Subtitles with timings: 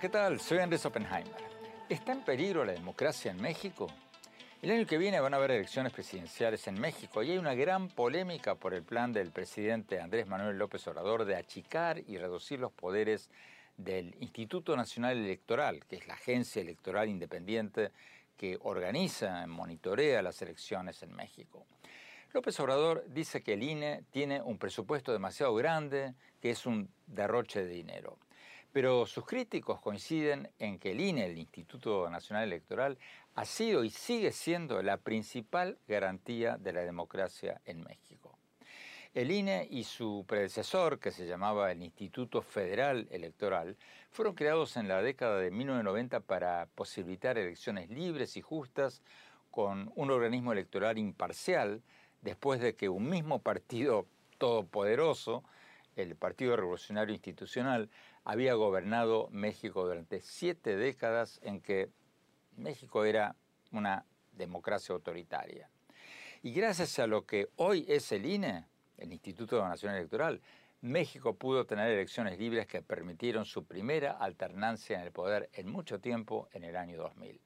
[0.00, 0.38] ¿Qué tal?
[0.40, 1.32] Soy Andrés Oppenheimer.
[1.88, 3.86] ¿Está en peligro la democracia en México?
[4.60, 7.88] El año que viene van a haber elecciones presidenciales en México y hay una gran
[7.88, 12.72] polémica por el plan del presidente Andrés Manuel López Obrador de achicar y reducir los
[12.72, 13.30] poderes
[13.78, 17.90] del Instituto Nacional Electoral, que es la agencia electoral independiente
[18.36, 21.64] que organiza y monitorea las elecciones en México.
[22.34, 27.64] López Obrador dice que el INE tiene un presupuesto demasiado grande, que es un derroche
[27.64, 28.18] de dinero.
[28.76, 32.98] Pero sus críticos coinciden en que el INE, el Instituto Nacional Electoral,
[33.34, 38.36] ha sido y sigue siendo la principal garantía de la democracia en México.
[39.14, 43.78] El INE y su predecesor, que se llamaba el Instituto Federal Electoral,
[44.10, 49.00] fueron creados en la década de 1990 para posibilitar elecciones libres y justas
[49.50, 51.80] con un organismo electoral imparcial,
[52.20, 54.04] después de que un mismo partido
[54.36, 55.44] todopoderoso,
[55.96, 57.88] el Partido Revolucionario Institucional,
[58.26, 61.90] había gobernado México durante siete décadas en que
[62.56, 63.36] México era
[63.70, 65.70] una democracia autoritaria.
[66.42, 68.66] Y gracias a lo que hoy es el INE,
[68.98, 70.42] el Instituto Nacional Electoral,
[70.80, 76.00] México pudo tener elecciones libres que permitieron su primera alternancia en el poder en mucho
[76.00, 77.40] tiempo en el año 2000.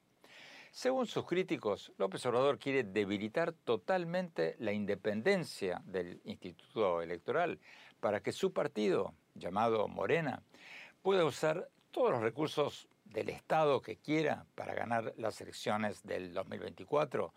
[0.71, 7.59] Según sus críticos, López Obrador quiere debilitar totalmente la independencia del Instituto Electoral
[7.99, 10.41] para que su partido, llamado Morena,
[11.01, 17.33] pueda usar todos los recursos del Estado que quiera para ganar las elecciones del 2024,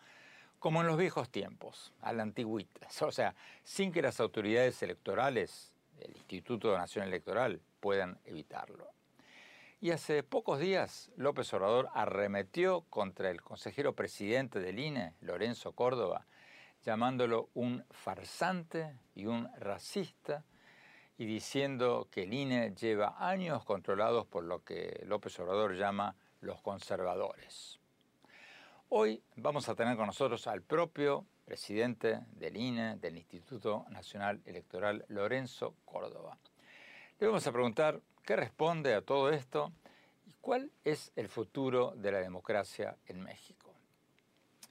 [0.58, 3.34] como en los viejos tiempos, a la antigüita, o sea,
[3.64, 8.88] sin que las autoridades electorales, el Instituto Nacional Electoral, puedan evitarlo.
[9.80, 16.26] Y hace pocos días López Obrador arremetió contra el consejero presidente del INE, Lorenzo Córdoba,
[16.84, 20.44] llamándolo un farsante y un racista
[21.16, 26.60] y diciendo que el INE lleva años controlados por lo que López Obrador llama los
[26.60, 27.78] conservadores.
[28.88, 35.04] Hoy vamos a tener con nosotros al propio presidente del INE, del Instituto Nacional Electoral,
[35.08, 36.38] Lorenzo Córdoba.
[37.18, 39.72] Le vamos a preguntar qué responde a todo esto
[40.26, 43.72] y cuál es el futuro de la democracia en México.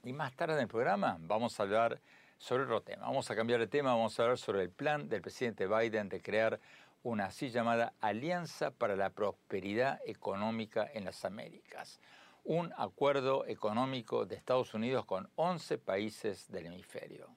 [0.02, 2.00] Y más tarde en el programa vamos a hablar
[2.38, 3.06] sobre otro tema.
[3.06, 6.20] Vamos a cambiar de tema, vamos a hablar sobre el plan del presidente Biden de
[6.20, 6.60] crear
[7.02, 12.00] una así llamada Alianza para la Prosperidad Económica en las Américas,
[12.44, 17.28] un acuerdo económico de Estados Unidos con 11 países del hemisferio.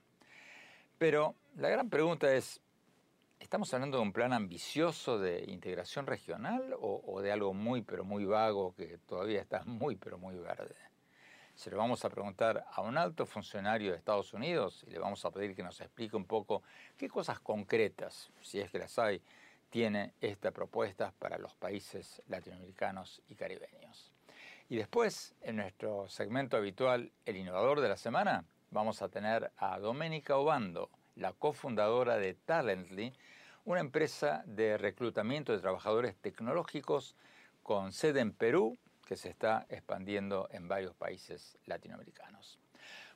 [0.97, 2.61] Pero la gran pregunta es,
[3.39, 8.03] ¿estamos hablando de un plan ambicioso de integración regional o, o de algo muy pero
[8.05, 10.86] muy vago que todavía está muy pero muy verde?
[11.57, 15.25] Se lo vamos a preguntar a un alto funcionario de Estados Unidos y le vamos
[15.25, 16.61] a pedir que nos explique un poco
[16.95, 19.23] qué cosas concretas, si es que las hay,
[19.71, 24.13] tiene esta propuesta para los países latinoamericanos y caribeños.
[24.69, 29.79] Y después, en nuestro segmento habitual, El Innovador de la Semana, vamos a tener a
[29.79, 33.13] Doménica Obando, la cofundadora de Talently,
[33.65, 37.15] una empresa de reclutamiento de trabajadores tecnológicos
[37.63, 38.77] con sede en Perú
[39.07, 42.59] que se está expandiendo en varios países latinoamericanos.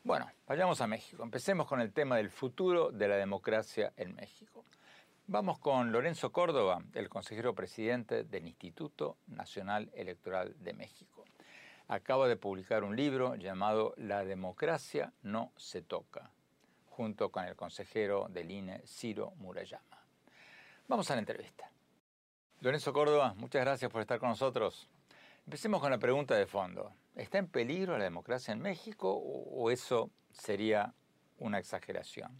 [0.05, 1.21] Bueno, vayamos a México.
[1.21, 4.63] Empecemos con el tema del futuro de la democracia en México.
[5.27, 11.25] Vamos con Lorenzo Córdoba, el consejero presidente del Instituto Nacional Electoral de México.
[11.89, 16.31] Acaba de publicar un libro llamado La democracia no se toca,
[16.89, 20.05] junto con el consejero del INE, Ciro Murayama.
[20.87, 21.69] Vamos a la entrevista.
[22.61, 24.87] Lorenzo Córdoba, muchas gracias por estar con nosotros.
[25.51, 26.93] Empecemos con la pregunta de fondo.
[27.13, 30.93] ¿Está en peligro la democracia en México o eso sería
[31.39, 32.31] una exageración?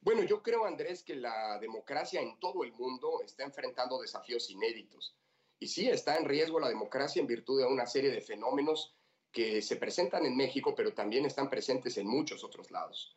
[0.00, 5.14] Bueno, yo creo, Andrés, que la democracia en todo el mundo está enfrentando desafíos inéditos.
[5.60, 8.96] Y sí, está en riesgo la democracia en virtud de una serie de fenómenos
[9.30, 13.16] que se presentan en México, pero también están presentes en muchos otros lados.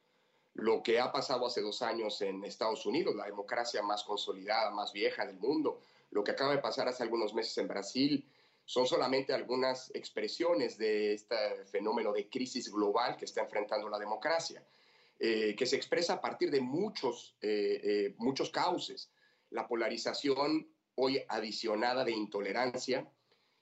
[0.53, 4.93] Lo que ha pasado hace dos años en Estados Unidos, la democracia más consolidada, más
[4.93, 5.79] vieja del mundo,
[6.11, 8.29] lo que acaba de pasar hace algunos meses en Brasil,
[8.71, 11.35] son solamente algunas expresiones de este
[11.65, 14.63] fenómeno de crisis global que está enfrentando la democracia,
[15.19, 19.11] eh, que se expresa a partir de muchos, eh, eh, muchos cauces.
[19.49, 23.05] La polarización hoy adicionada de intolerancia,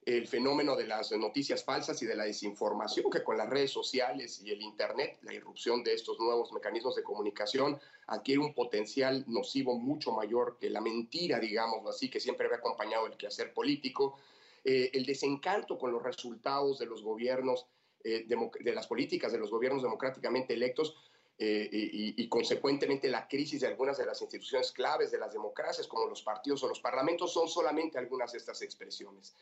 [0.06, 4.40] el fenómeno de las noticias falsas y de la desinformación, que con las redes sociales
[4.44, 9.74] y el Internet, la irrupción de estos nuevos mecanismos de comunicación, adquiere un potencial nocivo
[9.76, 14.20] mucho mayor que la mentira, digámoslo así, que siempre había acompañado el quehacer político,
[14.72, 17.66] eh, el desencanto con los resultados de los gobiernos,
[18.04, 20.96] eh, de, las políticas de los gobiernos democráticamente electos
[21.40, 25.88] eh, y, y, consecuentemente la crisis de algunas de las instituciones claves de las democracias,
[25.88, 29.36] como los partidos o los parlamentos, son solamente algunas de estas expresiones.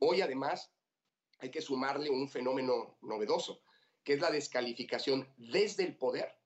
[0.00, 0.70] Hoy además
[1.38, 3.62] hay que sumarle un fenómeno novedoso,
[4.04, 6.36] que es la descalificación desde el poder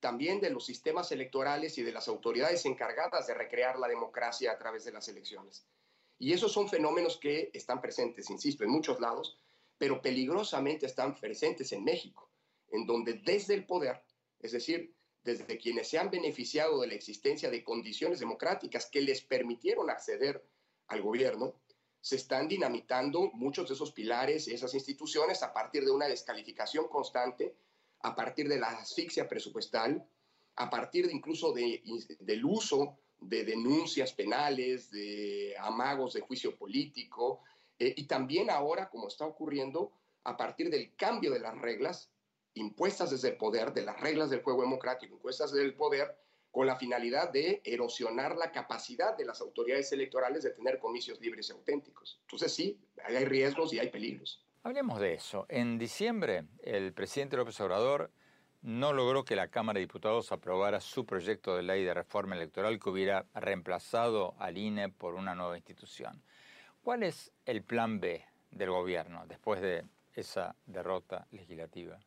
[0.00, 4.58] también de los sistemas electorales y de las autoridades encargadas de recrear la democracia a
[4.58, 5.64] través de las elecciones.
[6.22, 9.40] Y esos son fenómenos que están presentes, insisto, en muchos lados,
[9.76, 12.30] pero peligrosamente están presentes en México,
[12.70, 14.04] en donde desde el poder,
[14.38, 19.20] es decir, desde quienes se han beneficiado de la existencia de condiciones democráticas que les
[19.20, 20.46] permitieron acceder
[20.86, 21.56] al gobierno,
[22.00, 26.86] se están dinamitando muchos de esos pilares y esas instituciones a partir de una descalificación
[26.86, 27.56] constante,
[27.98, 30.08] a partir de la asfixia presupuestal,
[30.54, 31.82] a partir de incluso de,
[32.20, 37.40] del uso de denuncias penales, de amagos de juicio político,
[37.78, 39.92] eh, y también ahora, como está ocurriendo,
[40.24, 42.10] a partir del cambio de las reglas
[42.54, 46.16] impuestas desde el poder, de las reglas del juego democrático impuestas desde el poder,
[46.50, 51.48] con la finalidad de erosionar la capacidad de las autoridades electorales de tener comicios libres
[51.48, 52.20] y auténticos.
[52.22, 54.44] Entonces sí, hay riesgos y hay peligros.
[54.62, 55.46] Hablemos de eso.
[55.48, 58.12] En diciembre, el presidente López Obrador
[58.62, 62.78] no logró que la Cámara de Diputados aprobara su proyecto de ley de reforma electoral
[62.78, 66.22] que hubiera reemplazado al INE por una nueva institución.
[66.82, 71.98] ¿Cuál es el plan B del gobierno después de esa derrota legislativa?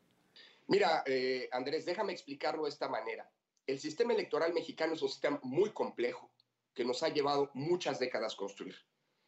[0.68, 3.30] Mira, eh, Andrés, déjame explicarlo de esta manera.
[3.68, 6.32] El sistema electoral mexicano es un sistema muy complejo
[6.74, 8.76] que nos ha llevado muchas décadas construir.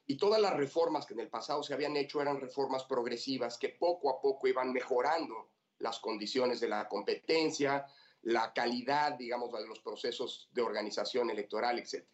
[0.06, 3.70] Y todas las reformas que en el pasado se habían hecho eran reformas progresivas que
[3.70, 7.86] poco a poco iban mejorando las condiciones de la competencia,
[8.24, 12.06] la calidad, digamos, de los procesos de organización electoral, etc.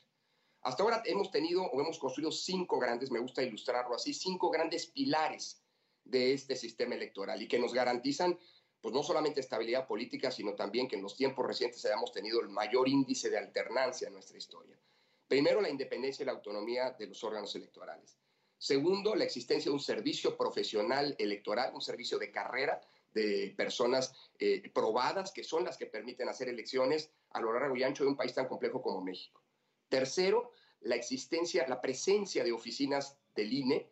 [0.62, 4.88] Hasta ahora hemos tenido o hemos construido cinco grandes, me gusta ilustrarlo así, cinco grandes
[4.88, 5.62] pilares
[6.04, 8.38] de este sistema electoral y que nos garantizan
[8.82, 12.50] pues no solamente estabilidad política, sino también que en los tiempos recientes hayamos tenido el
[12.50, 14.78] mayor índice de alternancia en nuestra historia.
[15.26, 18.18] Primero, la independencia y la autonomía de los órganos electorales.
[18.58, 22.82] Segundo, la existencia de un servicio profesional electoral, un servicio de carrera
[23.14, 27.84] de personas eh, probadas que son las que permiten hacer elecciones a lo largo y
[27.84, 29.42] ancho de un país tan complejo como México.
[29.90, 30.52] Tercero,
[30.82, 33.90] la existencia, la presencia de oficinas del INE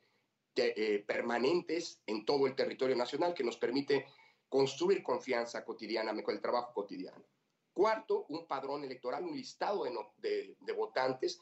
[0.56, 4.06] eh, permanentes en todo el territorio nacional que nos permite
[4.50, 7.24] construir confianza cotidiana con el trabajo cotidiano.
[7.72, 9.86] Cuarto, un padrón electoral, un listado
[10.18, 11.40] de, votantes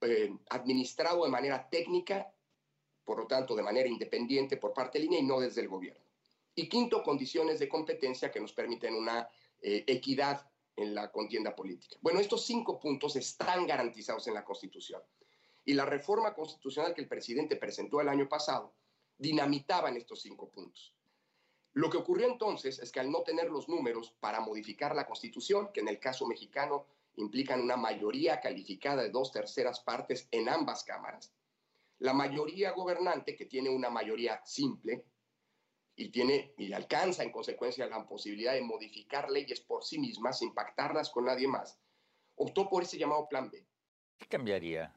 [0.00, 2.34] eh, administrado de manera técnica,
[3.04, 6.09] por lo tanto de manera independiente por parte del INE y no desde el gobierno.
[6.54, 9.28] Y quinto, condiciones de competencia que nos permiten una
[9.60, 11.96] eh, equidad en la contienda política.
[12.00, 15.02] Bueno, estos cinco puntos están garantizados en la Constitución.
[15.64, 18.74] Y la reforma constitucional que el presidente presentó el año pasado
[19.18, 20.94] dinamitaba en estos cinco puntos.
[21.74, 25.70] Lo que ocurrió entonces es que al no tener los números para modificar la Constitución,
[25.72, 30.82] que en el caso mexicano implican una mayoría calificada de dos terceras partes en ambas
[30.84, 31.32] cámaras,
[31.98, 35.04] la mayoría gobernante, que tiene una mayoría simple,
[36.00, 40.54] y tiene y alcanza en consecuencia la posibilidad de modificar leyes por sí mismas, sin
[40.54, 41.78] pactarlas con nadie más,
[42.36, 43.66] optó por ese llamado Plan B.
[44.16, 44.94] ¿Qué cambiaría?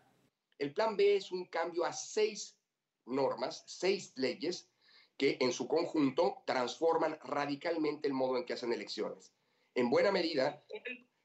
[0.57, 2.57] El Plan B es un cambio a seis
[3.05, 4.69] normas, seis leyes
[5.17, 9.33] que en su conjunto transforman radicalmente el modo en que hacen elecciones.
[9.75, 10.63] En buena medida,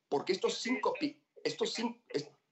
[0.09, 0.93] porque estos cinco,
[1.45, 2.01] estos cinco,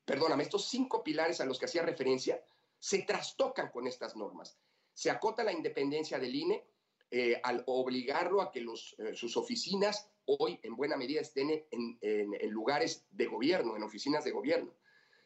[0.05, 2.41] perdóname, estos cinco pilares a los que hacía referencia
[2.79, 4.57] se trastocan con estas normas.
[4.95, 6.65] Se acota la independencia del INE
[7.11, 13.07] eh, al obligarlo a que eh, sus oficinas hoy en buena medida estén en, lugares
[13.11, 14.75] de gobierno, en oficinas de gobierno.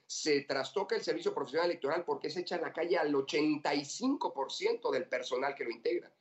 [0.07, 5.09] Se trastoca el servicio profesional electoral porque se echa a la calle al 85% del
[5.09, 6.13] personal que lo integra.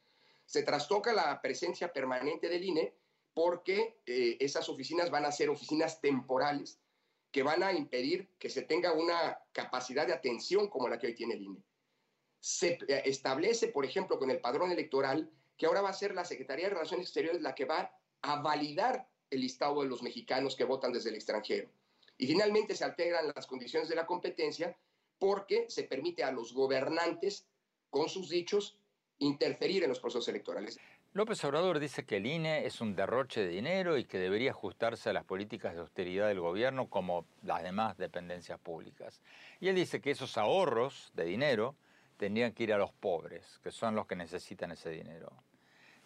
[0.46, 2.94] Se trastoca la presencia permanente del INE
[3.34, 6.80] porque eh, esas oficinas van a ser oficinas temporales
[7.32, 11.16] que van a impedir que se tenga una capacidad de atención como la que hoy
[11.16, 11.64] tiene el INE.
[12.40, 16.66] Se establece, por ejemplo, con el padrón electoral, que ahora va a ser la Secretaría
[16.66, 20.94] de Relaciones Exteriores la que va a validar el listado de los mexicanos que votan
[20.94, 21.70] desde el extranjero.
[22.18, 24.76] Y finalmente se alteran las condiciones de la competencia
[25.20, 27.46] porque se permite a los gobernantes,
[27.90, 28.78] con sus dichos,
[29.20, 30.80] interferir en los procesos electorales.
[31.12, 35.10] López Obrador dice que el INE es un derroche de dinero y que debería ajustarse
[35.10, 39.22] a las políticas de austeridad del gobierno como las demás dependencias públicas.
[39.60, 41.76] Y él dice que esos ahorros de dinero
[42.16, 45.32] tendrían que ir a los pobres, que son los que necesitan ese dinero.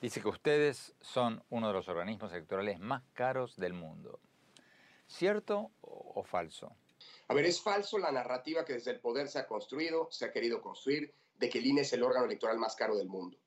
[0.03, 4.19] Dice que ustedes son uno de los organismos electorales más caros del mundo.
[5.07, 6.75] ¿Cierto o falso?
[7.29, 10.33] A ver, es falso la narrativa que desde el poder se ha construido, se ha
[10.33, 13.37] querido construir, de que el INE es el órgano electoral más caro del mundo.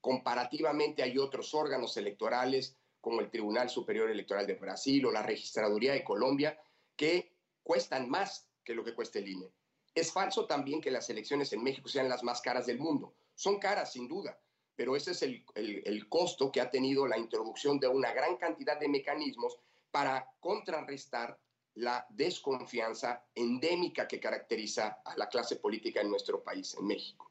[0.00, 5.94] Comparativamente hay otros órganos electorales como el Tribunal Superior Electoral de Brasil o la Registraduría
[5.94, 6.56] de Colombia
[6.94, 9.50] que cuestan más que lo que cuesta el INE.
[9.92, 13.16] Es falso también que las elecciones en México sean las más caras del mundo.
[13.34, 14.38] Son caras, sin duda,
[14.76, 18.78] pero ese es el, el, costo que ha tenido la introducción de una gran cantidad
[18.78, 19.58] de mecanismos
[19.90, 21.38] para contrarrestar
[21.74, 27.30] la desconfianza endémica que caracteriza a la clase política en nuestro país, en México.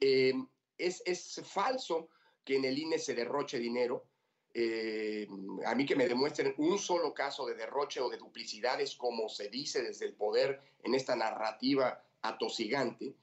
[0.00, 0.34] Eh,
[0.78, 2.08] es, es falso
[2.44, 4.06] que en el INE se derroche dinero.
[4.54, 5.28] Eh,
[5.66, 9.48] a mí que me demuestren un solo caso de derroche o de duplicidades, como se
[9.48, 13.14] dice desde el poder en esta narrativa atosigante.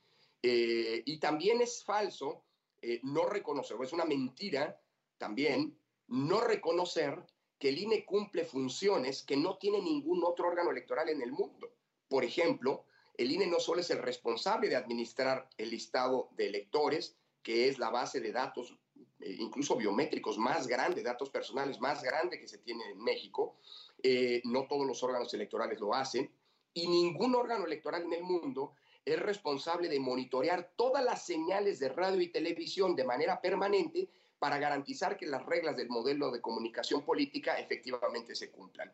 [0.42, 2.44] Eh, y también es falso
[2.84, 4.78] eh, no reconocer, o es una mentira
[5.18, 7.26] también, no reconocer
[7.58, 11.72] que el INE cumple funciones que no tiene ningún otro órgano electoral en el mundo.
[12.10, 12.84] Por ejemplo,
[13.16, 17.80] el INE no solo es el responsable de administrar el listado de electores, que es
[17.80, 18.78] la base de datos,
[19.22, 23.60] eh, incluso biométricos más grande, datos personales más grande que se tiene en México.
[24.02, 26.30] Eh, no todos los órganos electorales lo hacen
[26.74, 28.74] y ningún órgano electoral en el mundo
[29.06, 34.58] es responsable de monitorear todas las señales de radio y televisión de manera permanente para
[34.58, 38.92] garantizar que las reglas del modelo de comunicación política efectivamente se cumplan.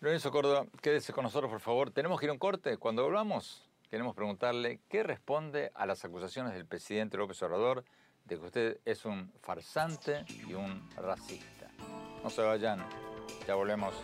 [0.00, 1.90] Lorenzo Córdoba, quédese con nosotros, por favor.
[1.90, 2.76] Tenemos que ir a un corte.
[2.76, 7.84] Cuando volvamos, queremos preguntarle qué responde a las acusaciones del presidente López Obrador
[8.26, 11.70] de que usted es un farsante y un racista.
[12.22, 12.84] No se vayan,
[13.46, 13.94] ya volvemos.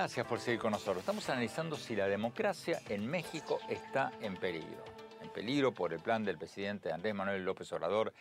[0.00, 0.98] Gracias por seguir con nosotros.
[0.98, 4.84] Estamos analizando si la democracia en México está en peligro.
[5.20, 8.14] En peligro por el plan del presidente Andrés Manuel López Obrador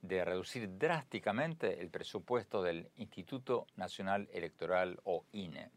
[0.00, 5.70] de reducir drásticamente el presupuesto del Instituto Nacional Electoral o INE.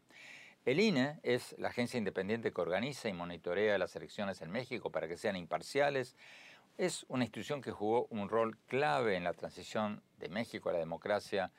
[0.64, 5.08] El INE es la agencia independiente que organiza y monitorea las elecciones en México para
[5.08, 6.14] que sean imparciales.
[6.76, 10.78] Es una institución que jugó un rol clave en la transición de México a la
[10.78, 11.50] democracia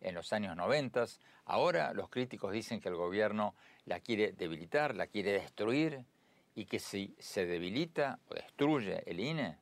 [0.00, 1.04] en los años 90.
[1.44, 6.04] Ahora los críticos dicen que el gobierno la quiere debilitar, la quiere destruir
[6.54, 9.56] y que si se debilita o destruye el INE,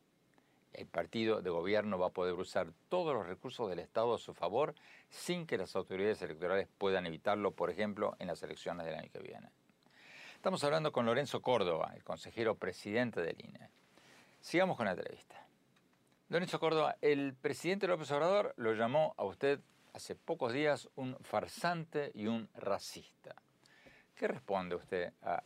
[0.72, 4.34] el partido de gobierno va a poder usar todos los recursos del Estado a su
[4.34, 4.74] favor
[5.08, 9.20] sin que las autoridades electorales puedan evitarlo, por ejemplo, en las elecciones del año que
[9.20, 9.50] viene.
[10.34, 13.70] Estamos hablando con Lorenzo Córdoba, el consejero presidente del INE.
[14.40, 15.46] Sigamos con la entrevista.
[16.28, 19.60] Lorenzo Córdoba, el presidente López Obrador lo llamó a usted
[19.96, 23.34] hace pocos días un farsante y un racista.
[24.14, 25.42] ¿Qué responde usted a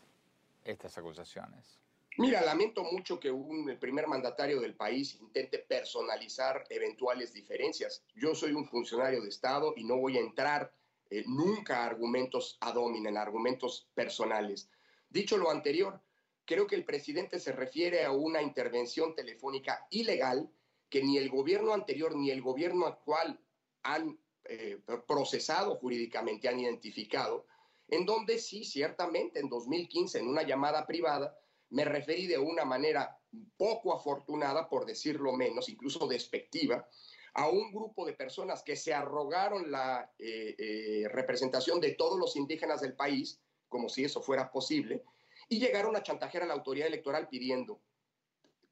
[0.64, 1.78] estas acusaciones?
[2.18, 8.02] Mira, lamento mucho que un primer mandatario del país intente personalizar eventuales diferencias.
[8.16, 10.74] Yo soy un funcionario de Estado y no voy a entrar
[11.10, 14.68] eh, nunca a argumentos ad hominem, argumentos personales.
[15.08, 16.02] Dicho lo anterior,
[16.44, 20.50] creo que el presidente se refiere a una intervención telefónica ilegal
[20.88, 23.38] que ni el gobierno anterior ni el gobierno actual
[23.84, 24.18] han
[24.52, 27.46] eh, procesado jurídicamente, han identificado,
[27.86, 31.38] en donde sí, ciertamente, en 2015, en una llamada privada,
[31.68, 33.16] me referí de una manera
[33.56, 36.84] poco afortunada, por decirlo menos, incluso despectiva,
[37.34, 42.34] a un grupo de personas que se arrogaron la eh, eh, representación de todos los
[42.34, 45.04] indígenas del país, como si eso fuera posible,
[45.48, 47.80] y llegaron a chantajear a la autoridad electoral pidiendo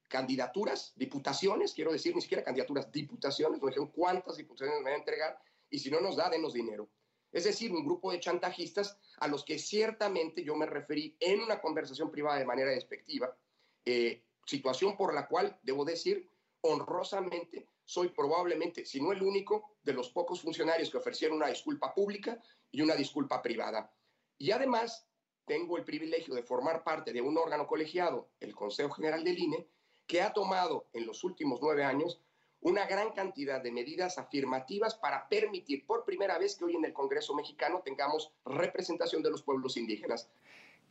[0.08, 4.96] candidaturas, diputaciones, quiero decir, ni siquiera candidaturas, diputaciones, nos dijeron cuántas diputaciones nos van a
[4.96, 5.38] entregar
[5.70, 6.88] y si no nos da, denos dinero.
[7.30, 11.60] Es decir, un grupo de chantajistas a los que ciertamente yo me referí en una
[11.60, 13.36] conversación privada de manera despectiva,
[13.84, 16.26] eh, situación por la cual, debo decir,
[16.62, 21.94] honrosamente, soy probablemente, si no el único, de los pocos funcionarios que ofrecieron una disculpa
[21.94, 23.92] pública y una disculpa privada.
[24.38, 25.06] Y además,
[25.46, 29.68] tengo el privilegio de formar parte de un órgano colegiado, el Consejo General del INE,
[30.06, 32.20] que ha tomado en los últimos nueve años
[32.60, 36.92] una gran cantidad de medidas afirmativas para permitir por primera vez que hoy en el
[36.92, 40.28] Congreso mexicano tengamos representación de los pueblos indígenas.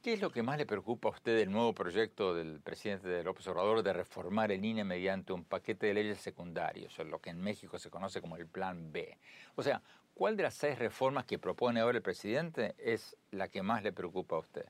[0.02, 3.48] ¿Qué es lo que más le preocupa a usted del nuevo proyecto del presidente López
[3.48, 7.42] Obrador de reformar el INE mediante un paquete de leyes secundarios, o lo que en
[7.42, 9.18] México se conoce como el Plan B?
[9.56, 9.82] O sea,
[10.14, 13.92] ¿cuál de las seis reformas que propone ahora el presidente es la que más le
[13.92, 14.66] preocupa a usted?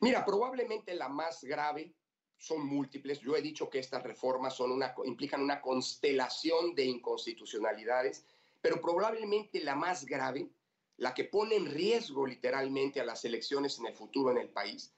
[0.00, 1.92] Mira, probablemente la más grave
[2.38, 3.20] son múltiples.
[3.20, 4.56] Yo he dicho que estas reformas
[5.04, 8.24] implican una constelación de inconstitucionalidades,
[8.60, 10.48] pero probablemente la más grave,
[10.96, 14.92] la que pone en riesgo literalmente a las elecciones en el futuro en el país,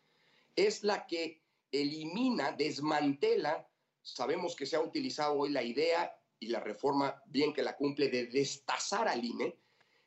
[0.54, 1.42] es la que
[1.72, 3.68] elimina, desmantela,
[4.02, 8.08] sabemos que se ha utilizado hoy la idea y la reforma bien que la cumple
[8.08, 9.56] de destazar al INE,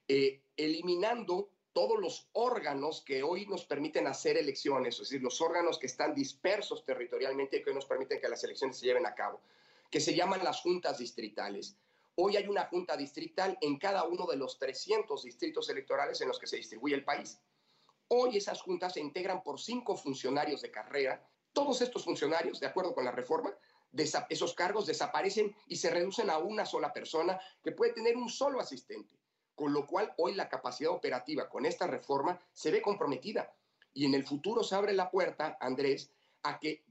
[0.08, 5.80] eh, eliminando todos los órganos que hoy nos permiten hacer elecciones, es decir, los órganos
[5.80, 9.42] que están dispersos territorialmente y que nos permiten que las elecciones se lleven a cabo,
[9.90, 11.76] que se llaman las juntas distritales.
[12.16, 16.38] Hoy hay una junta distrital en cada uno de los 300 distritos electorales en los
[16.38, 17.40] que se distribuye el país.
[18.08, 21.28] Hoy esas juntas se integran por cinco funcionarios de carrera.
[21.54, 23.52] Todos estos funcionarios, de acuerdo con la reforma,
[24.30, 28.60] esos cargos desaparecen y se reducen a una sola persona que puede tener un solo
[28.60, 29.23] asistente
[29.56, 33.54] con lo cual hoy la capacidad operativa con esta reforma se ve comprometida.
[33.94, 36.84] Y en el futuro se abre la puerta, Andrés, a que,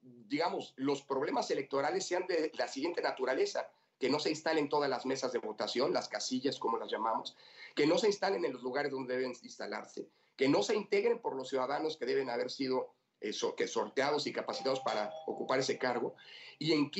[0.00, 5.06] digamos, los problemas electorales sean de la siguiente naturaleza, que no se instalen todas las
[5.06, 7.36] mesas de votación, las casillas como las llamamos,
[7.74, 11.34] que no se instalen en los lugares donde deben instalarse, que no se integren por
[11.34, 16.14] los ciudadanos que deben haber sido eso, que sorteados y capacitados para ocupar ese cargo,
[16.60, 16.90] y, en,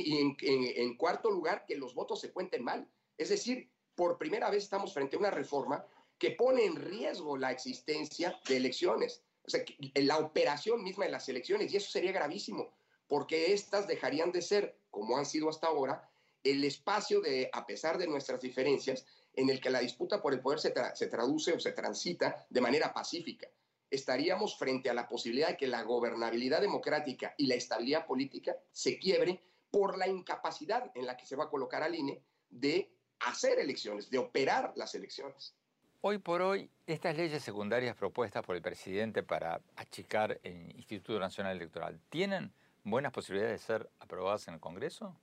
[0.41, 2.89] en cuarto lugar, que los votos se cuenten mal.
[3.17, 5.85] Es decir, por primera vez estamos frente a una reforma
[6.19, 9.65] que pone en riesgo la existencia de elecciones, o sea,
[9.97, 12.73] la operación misma de las elecciones, y eso sería gravísimo,
[13.09, 16.09] porque estas dejarían de ser, como han sido hasta ahora,
[16.45, 20.41] el espacio de, a pesar de nuestras diferencias, en el que la disputa por el
[20.41, 23.49] poder se, se traduce o se transita de manera pacífica.
[23.91, 28.97] Estaríamos frente a la posibilidad de que la gobernabilidad democrática y la estabilidad política se
[28.97, 33.59] quiebre por la incapacidad en la que se va a colocar al INE de hacer
[33.59, 35.55] elecciones, de operar las elecciones.
[36.01, 41.57] Hoy por hoy, estas leyes secundarias propuestas por el presidente para achicar el Instituto Nacional
[41.57, 42.53] Electoral, ¿tienen
[42.85, 45.17] buenas posibilidades de ser aprobadas en el Congreso?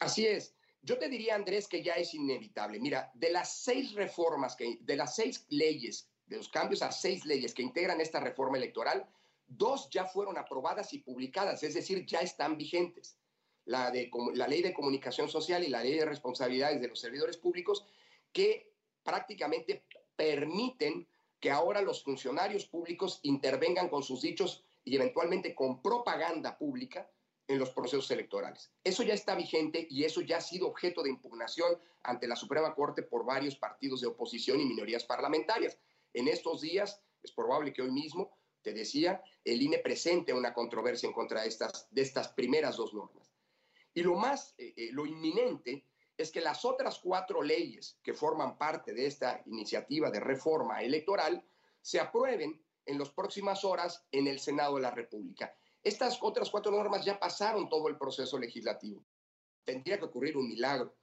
[0.00, 0.54] Así es.
[0.82, 2.80] Yo te diría, Andrés, que ya es inevitable.
[2.80, 7.26] Mira, de las seis reformas, que, de las seis leyes, de los cambios a seis
[7.26, 9.06] leyes que integran esta reforma electoral,
[9.46, 13.18] dos ya fueron aprobadas y publicadas, es decir, ya están vigentes
[13.68, 17.36] la, de, la ley de comunicación social y la ley de responsabilidades de los servidores
[17.36, 17.86] públicos,
[18.32, 19.84] que prácticamente
[20.16, 21.06] permiten
[21.38, 27.10] que ahora los funcionarios públicos intervengan con sus dichos y eventualmente con propaganda pública
[27.46, 28.72] en los procesos electorales.
[28.82, 32.74] Eso ya está vigente y eso ya ha sido objeto de impugnación ante la Suprema
[32.74, 35.78] Corte por varios partidos de oposición y minorías parlamentarias.
[36.14, 41.06] En estos días, es probable que hoy mismo, te decía, el INE presente una controversia
[41.06, 43.27] en contra estas, de estas primeras dos normas.
[43.98, 45.84] Y lo más, eh, eh, lo inminente
[46.16, 51.44] es que las otras cuatro leyes que forman parte de esta iniciativa de reforma electoral
[51.82, 55.52] se aprueben en las próximas horas en el Senado de la República.
[55.82, 59.04] Estas otras cuatro normas ya pasaron todo el proceso legislativo.
[59.64, 60.94] Tendría que ocurrir un milagro,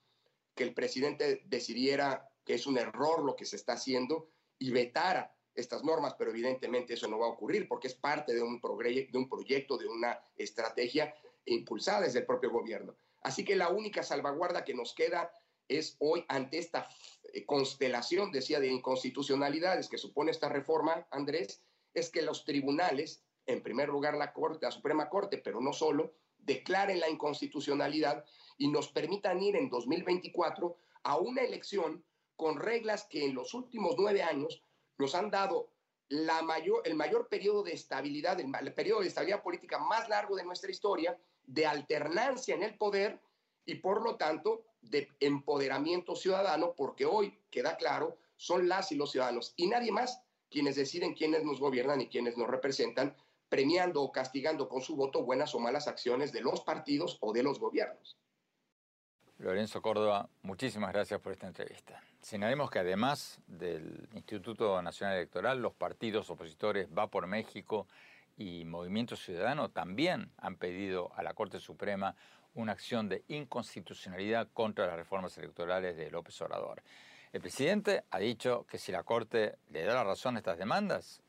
[0.56, 5.36] que el presidente decidiera que es un error lo que se está haciendo y vetara
[5.54, 9.18] estas normas, pero evidentemente eso no va a ocurrir porque es parte de un, de
[9.18, 11.14] un proyecto, de una estrategia
[11.46, 12.96] impulsada desde el propio gobierno.
[13.22, 15.32] Así que la única salvaguarda que nos queda
[15.68, 16.88] es hoy ante esta
[17.34, 23.64] eh, constelación, decía, de inconstitucionalidades que supone esta reforma, Andrés, es que los tribunales, en
[23.64, 28.24] primer lugar la Corte, la Suprema Corte, pero no solo, declaren la inconstitucionalidad
[28.58, 32.04] y nos permitan ir en 2024 a una elección
[32.36, 34.62] con reglas que en los últimos nueve años
[34.98, 35.72] nos han dado
[36.10, 40.44] la mayor, el mayor periodo de estabilidad, el, periodo de estabilidad política más largo de
[40.44, 43.20] nuestra historia, de alternancia en el poder
[43.66, 49.12] y por lo tanto de empoderamiento ciudadano, porque hoy queda claro, son las y los
[49.12, 53.16] ciudadanos y nadie más quienes deciden quiénes nos gobiernan y quiénes nos representan,
[53.50, 57.44] premiando o castigando con su voto buenas o malas acciones de los partidos o de
[57.44, 58.18] los gobiernos.
[59.38, 62.02] Lorenzo Córdoba, muchísimas gracias por esta entrevista.
[62.22, 67.88] Señalemos que además del Instituto Nacional Electoral, los partidos opositores Va por México
[68.38, 72.16] y Movimiento Ciudadano también han pedido a la Corte Suprema
[72.54, 76.82] una acción de inconstitucionalidad contra las reformas electorales de López Obrador.
[77.34, 81.22] El presidente ha dicho que si la Corte le da la razón a estas demandas,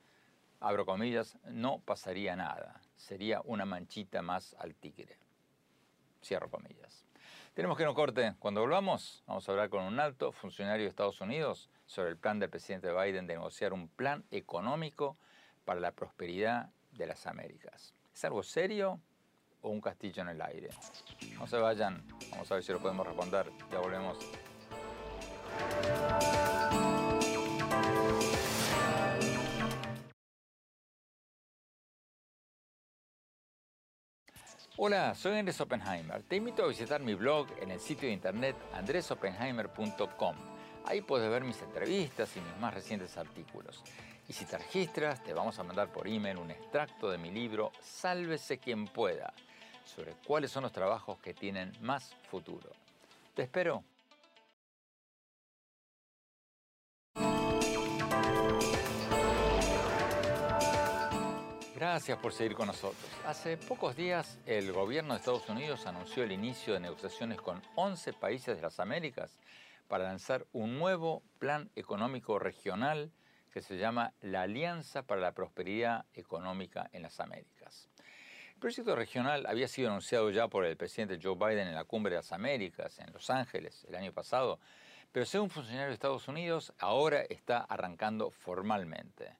[0.61, 2.81] abro comillas, no pasaría nada.
[2.97, 5.19] Sería una manchita más al tigre.
[6.23, 7.05] Cierro comillas.
[7.55, 8.35] Tenemos que no corte.
[8.39, 12.39] Cuando volvamos, vamos a hablar con un alto funcionario de Estados Unidos sobre el plan
[12.39, 15.17] del presidente Biden de negociar un plan económico
[15.65, 17.95] para la prosperidad de las Américas.
[18.15, 19.01] ¿Es algo serio
[19.63, 20.71] o un castillo en el aire?
[21.39, 23.51] No se vayan, vamos a ver si lo podemos responder.
[23.71, 24.19] Ya volvemos.
[34.79, 36.23] Hola, soy Andrés Oppenheimer.
[36.23, 40.37] Te invito a visitar mi blog en el sitio de internet andresoppenheimer.com.
[40.85, 43.83] Ahí puedes ver mis entrevistas y mis más recientes artículos.
[44.29, 47.71] Y si te registras, te vamos a mandar por email un extracto de mi libro
[47.81, 49.33] Sálvese quien pueda,
[49.85, 52.71] sobre cuáles son los trabajos que tienen más futuro.
[53.35, 53.85] Te espero.
[61.77, 63.05] Gracias por seguir con nosotros.
[63.27, 68.15] Hace pocos días el gobierno de Estados Unidos anunció el inicio de negociaciones con 11
[68.15, 69.39] países de las Américas
[69.87, 73.13] para lanzar un nuevo plan económico regional
[73.57, 77.89] que se llama la Alianza para la Prosperidad Económica en las Américas.
[78.53, 82.11] El proyecto regional había sido anunciado ya por el presidente Joe Biden en la Cumbre
[82.11, 84.61] de las Américas en Los Ángeles el año pasado,
[85.11, 89.39] pero según funcionarios de Estados Unidos ahora está arrancando formalmente.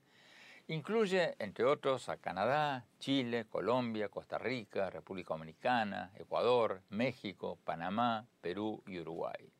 [0.67, 8.81] Incluye, entre otros, a Canadá, Chile, Colombia, Costa Rica, República Dominicana, Ecuador, México, Panamá, Perú
[8.87, 9.53] y Uruguay.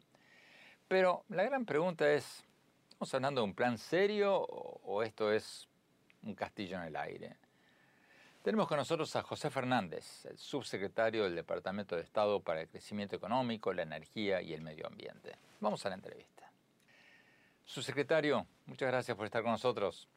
[0.88, 2.47] Pero la gran pregunta es,
[2.98, 5.68] ¿estamos hablando de un plan serio o esto es
[6.24, 7.38] un castillo en el aire?
[8.42, 13.16] Tenemos con nosotros a José Fernández, el subsecretario del Departamento de Estado para el Crecimiento
[13.16, 15.36] Económico, la Energía y el Medio Ambiente.
[15.60, 16.50] Vamos a la entrevista.
[17.66, 20.08] Subsecretario, muchas gracias por estar con nosotros.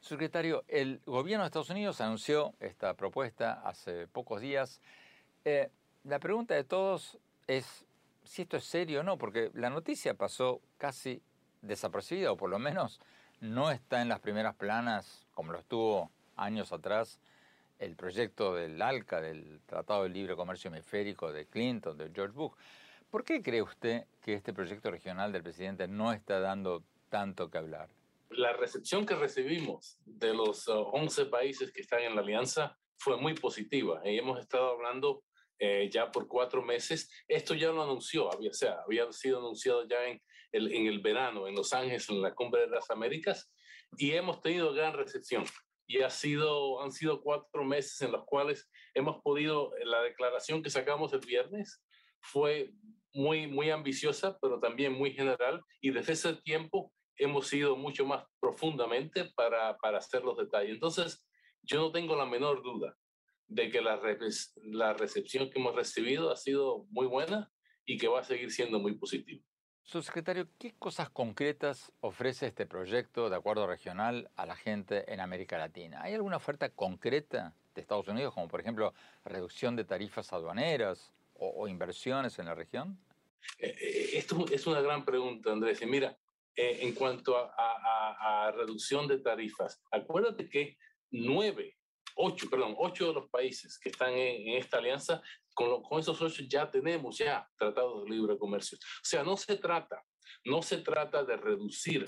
[0.00, 4.80] Secretario, el gobierno de Estados Unidos anunció esta propuesta hace pocos días.
[5.44, 5.68] Eh,
[6.04, 7.84] la pregunta de todos es
[8.22, 11.20] si esto es serio o no, porque la noticia pasó casi
[11.66, 13.00] desapercibida, o por lo menos
[13.40, 17.18] no está en las primeras planas, como lo estuvo años atrás,
[17.78, 22.52] el proyecto del ALCA, del Tratado de Libre Comercio Hemisférico de Clinton, de George Bush.
[23.10, 27.58] ¿Por qué cree usted que este proyecto regional del presidente no está dando tanto que
[27.58, 27.88] hablar?
[28.30, 33.16] la recepción que recibimos de los 11 uh, países que están en la alianza fue
[33.16, 34.00] muy positiva.
[34.04, 35.22] Y hemos estado hablando
[35.58, 37.10] eh, ya por cuatro meses.
[37.28, 40.20] Esto ya lo anunció, había, sea, había sido anunciado ya en
[40.56, 43.52] el, en el verano en Los Ángeles, en la Cumbre de las Américas,
[43.96, 45.44] y hemos tenido gran recepción.
[45.88, 50.70] Y ha sido, han sido cuatro meses en los cuales hemos podido, la declaración que
[50.70, 51.80] sacamos el viernes
[52.20, 52.72] fue
[53.12, 58.24] muy, muy ambiciosa, pero también muy general, y desde ese tiempo hemos ido mucho más
[58.40, 60.72] profundamente para, para hacer los detalles.
[60.72, 61.24] Entonces,
[61.62, 62.96] yo no tengo la menor duda
[63.46, 64.00] de que la,
[64.64, 67.50] la recepción que hemos recibido ha sido muy buena
[67.86, 69.42] y que va a seguir siendo muy positiva.
[69.86, 75.58] Subsecretario, ¿qué cosas concretas ofrece este proyecto de acuerdo regional a la gente en América
[75.58, 76.02] Latina?
[76.02, 78.92] ¿Hay alguna oferta concreta de Estados Unidos, como por ejemplo
[79.24, 82.98] reducción de tarifas aduaneras o, inversiones en la región?
[83.60, 85.80] Eh, eh, esto es una gran pregunta, Andrés.
[85.80, 86.18] Y mira,
[86.56, 89.80] eh, en cuanto a, reducción de tarifas.
[89.92, 90.78] Acuérdate que
[91.10, 91.76] nueve,
[92.16, 95.22] ocho, perdón, ocho de los países que están en, esta alianza,
[95.56, 98.78] con, con, esos ocho ya tenemos ya tratados de libre comercio.
[98.78, 100.04] O sea, no se trata,
[100.44, 102.04] no se trata de reducir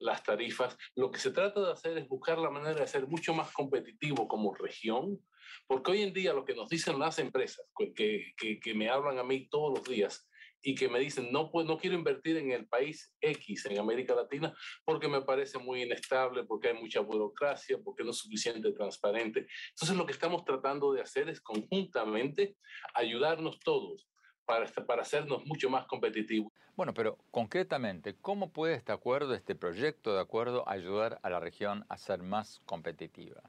[0.00, 3.34] las tarifas, lo que se trata de hacer es buscar la manera de ser mucho
[3.34, 5.18] más competitivo como región,
[5.66, 9.18] porque hoy en día lo que nos dicen las empresas, que, que, que me hablan
[9.18, 10.27] a mí todos los días,
[10.62, 14.14] y que me dicen, no, pues, no quiero invertir en el país X, en América
[14.14, 19.46] Latina, porque me parece muy inestable, porque hay mucha burocracia, porque no es suficiente transparente.
[19.70, 22.56] Entonces lo que estamos tratando de hacer es conjuntamente
[22.94, 24.08] ayudarnos todos
[24.44, 26.52] para, para hacernos mucho más competitivos.
[26.76, 31.84] Bueno, pero concretamente, ¿cómo puede este acuerdo, este proyecto de acuerdo, ayudar a la región
[31.88, 33.42] a ser más competitiva?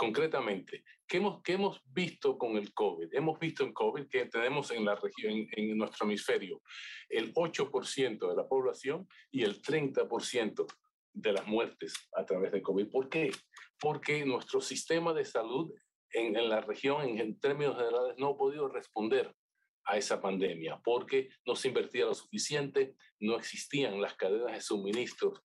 [0.00, 3.12] Concretamente, ¿qué hemos, qué hemos visto con el COVID?
[3.12, 6.62] Hemos visto en COVID que tenemos en la región, en nuestro hemisferio,
[7.10, 10.66] el 8% de la población y el 30%
[11.12, 12.88] de las muertes a través de COVID.
[12.88, 13.30] ¿Por qué?
[13.78, 15.70] Porque nuestro sistema de salud
[16.14, 19.36] en, en la región, en, en términos generales, no ha podido responder
[19.84, 25.42] a esa pandemia, porque no se invertía lo suficiente, no existían las cadenas de suministros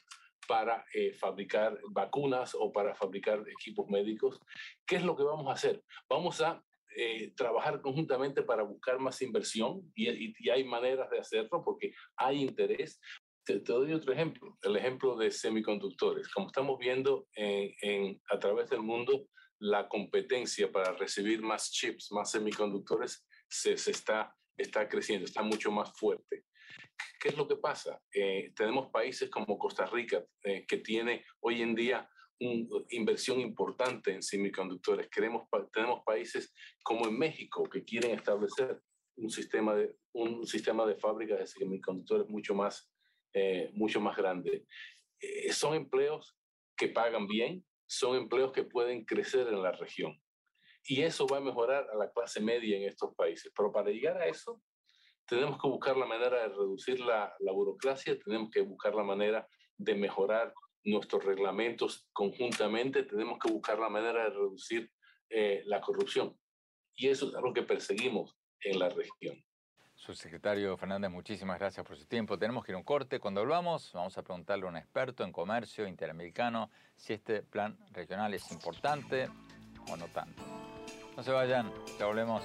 [0.48, 4.40] para eh, fabricar vacunas o para fabricar equipos médicos.
[4.86, 5.84] ¿Qué es lo que vamos a hacer?
[6.10, 6.64] Vamos a
[6.96, 11.94] eh, trabajar conjuntamente para buscar más inversión y, y, y, hay maneras de hacerlo porque
[12.16, 13.00] hay interés.
[13.44, 16.30] Te, te, doy otro ejemplo, el ejemplo de semiconductores.
[16.30, 19.28] Como estamos viendo en, en, a través del mundo,
[19.60, 25.72] la competencia para recibir más chips, más semiconductores, se, se está, está creciendo, está mucho
[25.72, 26.46] más fuerte.
[27.20, 28.02] ¿Qué es lo que pasa?
[28.14, 34.14] Eh, tenemos países como Costa Rica, eh, que tiene hoy en día una inversión importante
[34.14, 35.10] en semiconductores.
[35.10, 38.82] Tenemos países como en México, que quieren establecer
[39.18, 42.92] un sistema de, un sistema de fábricas de semiconductores mucho más,
[43.34, 44.66] eh, mucho más grande.
[45.52, 46.38] Son empleos
[46.78, 50.20] que pagan bien, son empleos que pueden crecer en la región.
[50.88, 53.52] Y eso va a mejorar a la clase media en estos países.
[53.56, 54.62] Pero para llegar a eso,
[55.28, 59.48] tenemos que buscar la manera de reducir la, la, burocracia, tenemos que buscar la manera
[59.78, 64.92] de mejorar nuestros reglamentos conjuntamente, tenemos que buscar la manera de reducir
[65.30, 66.38] eh, la corrupción.
[66.96, 69.44] Y eso es algo que perseguimos en la región.
[69.96, 72.38] Subsecretario Fernández, muchísimas gracias por su tiempo.
[72.38, 73.20] Tenemos que ir a un corte.
[73.20, 78.34] Cuando volvamos, vamos a preguntarle a un experto en comercio interamericano si este plan regional
[78.34, 79.30] es importante
[79.92, 80.44] o no tanto.
[81.16, 82.44] No se vayan, ya volvemos.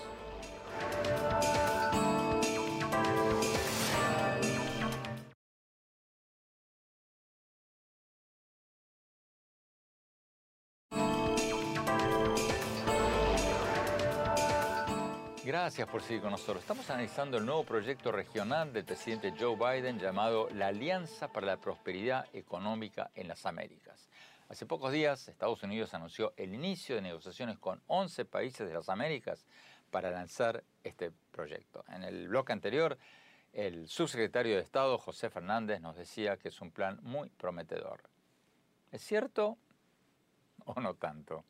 [15.42, 16.58] Gracias por seguir con nosotros.
[16.60, 21.56] Estamos analizando el nuevo proyecto regional del presidente Joe Biden llamado la Alianza para la
[21.56, 24.08] Prosperidad Económica en las Américas.
[24.50, 28.88] Hace pocos días, Estados Unidos anunció el inicio de negociaciones con 11 países de las
[28.88, 29.46] Américas
[29.92, 31.84] para lanzar este proyecto.
[31.88, 32.98] En el bloque anterior,
[33.52, 38.02] el subsecretario de Estado, José Fernández, nos decía que es un plan muy prometedor.
[38.90, 39.56] ¿Es cierto
[40.64, 41.44] o no tanto?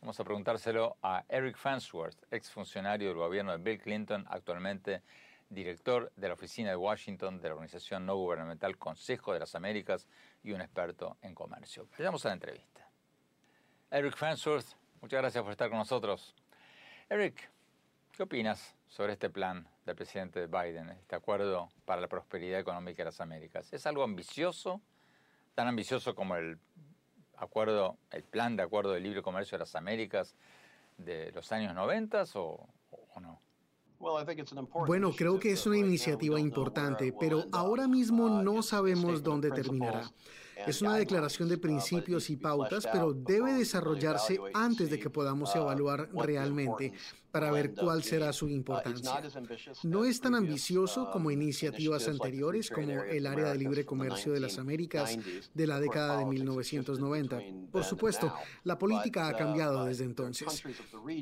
[0.00, 5.02] Vamos a preguntárselo a Eric Farnsworth, exfuncionario del gobierno de Bill Clinton, actualmente
[5.48, 10.08] director de la oficina de Washington de la organización no gubernamental Consejo de las Américas
[10.46, 11.88] y un experto en comercio.
[11.98, 12.88] Vayamos a la entrevista.
[13.90, 16.34] Eric Farnsworth, muchas gracias por estar con nosotros.
[17.08, 17.50] Eric,
[18.12, 23.06] ¿qué opinas sobre este plan del presidente Biden, este acuerdo para la prosperidad económica de
[23.06, 23.72] las Américas?
[23.72, 24.80] ¿Es algo ambicioso?
[25.56, 26.60] ¿Tan ambicioso como el
[27.36, 30.36] acuerdo, el plan de acuerdo de libre comercio de las Américas
[30.96, 32.68] de los años 90 o,
[33.14, 33.40] o no?
[34.86, 40.10] Bueno, creo que es una iniciativa importante, pero ahora mismo no sabemos dónde terminará.
[40.66, 46.08] Es una declaración de principios y pautas, pero debe desarrollarse antes de que podamos evaluar
[46.14, 46.92] realmente
[47.30, 49.22] para ver cuál será su importancia.
[49.82, 54.58] No es tan ambicioso como iniciativas anteriores como el Área de Libre Comercio de las
[54.58, 55.18] Américas
[55.52, 57.38] de la década de 1990.
[57.70, 58.32] Por supuesto,
[58.64, 60.62] la política ha cambiado desde entonces,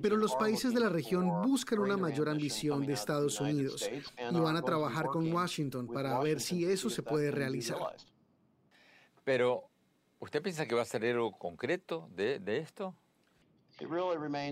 [0.01, 3.91] pero los países de la región buscan una mayor ambición de Estados Unidos
[4.31, 7.79] y van a trabajar con Washington para ver si eso se puede realizar.
[9.25, 9.71] Pero,
[10.19, 12.97] ¿usted piensa que va a ser algo concreto de, de esto?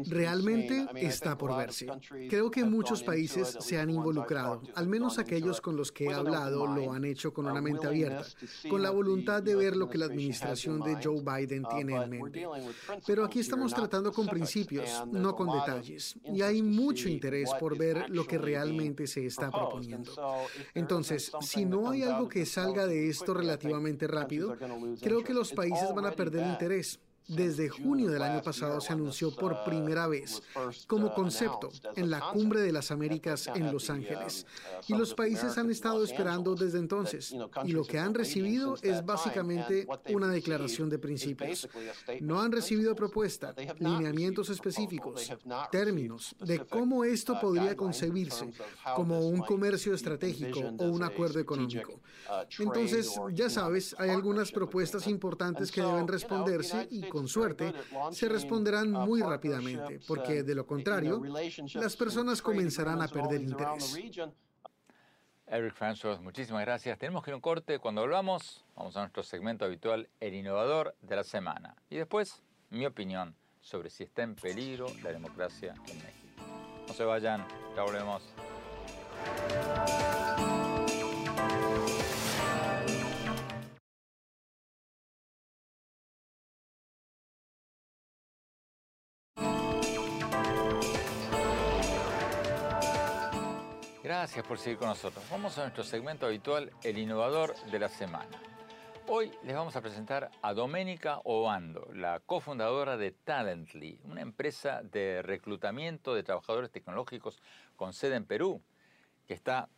[0.09, 1.87] Realmente está por verse.
[2.29, 6.67] Creo que muchos países se han involucrado, al menos aquellos con los que he hablado
[6.67, 8.27] lo han hecho con una mente abierta,
[8.69, 12.47] con la voluntad de ver lo que la administración de Joe Biden tiene en mente.
[13.07, 18.11] Pero aquí estamos tratando con principios, no con detalles, y hay mucho interés por ver
[18.11, 20.13] lo que realmente se está proponiendo.
[20.75, 24.57] Entonces, si no hay algo que salga de esto relativamente rápido,
[25.01, 26.99] creo que los países van a perder interés.
[27.29, 30.43] Desde junio del año pasado se anunció por primera vez
[30.87, 34.47] como concepto en la Cumbre de las Américas en Los Ángeles.
[34.89, 37.35] Y los países han estado esperando desde entonces.
[37.65, 41.69] Y lo que han recibido es básicamente una declaración de principios.
[42.21, 45.33] No han recibido propuesta, lineamientos específicos,
[45.71, 48.53] términos de cómo esto podría concebirse
[48.97, 52.01] como un comercio estratégico o un acuerdo económico.
[52.59, 57.75] Entonces, ya sabes, hay algunas propuestas importantes que deben responderse y con suerte,
[58.11, 61.23] se responderán muy rápidamente, porque de lo contrario,
[61.75, 63.95] las personas comenzarán a perder interés.
[65.47, 66.99] Eric François, muchísimas gracias.
[66.99, 67.79] Tenemos que ir a un corte.
[67.79, 71.77] Cuando volvamos, vamos a nuestro segmento habitual, el innovador de la semana.
[71.91, 76.43] Y después, mi opinión sobre si está en peligro la democracia en México.
[76.89, 77.47] No se vayan,
[77.77, 78.23] ya volvemos.
[94.23, 95.25] Gracias por seguir con nosotros.
[95.33, 98.41] Vamos a nuestro segmento habitual, el innovador de la semana.
[99.09, 105.23] Hoy les vamos a presentar a Doménica Obando, la cofundadora de Talently, una empresa de
[105.23, 107.43] reclutamiento de trabajadores tecnológicos
[107.75, 108.63] con sede en Perú,
[109.27, 109.69] que está